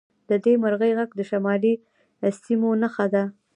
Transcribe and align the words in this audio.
د 0.29 0.31
دې 0.43 0.53
مرغۍ 0.63 0.91
غږ 0.97 1.09
د 1.15 1.21
شمالي 1.29 1.73
سیمو 2.41 2.69
نښه 2.81 3.05
ده 3.13 3.23